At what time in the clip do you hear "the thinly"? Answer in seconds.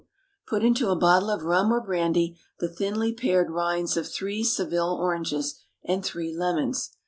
2.59-3.13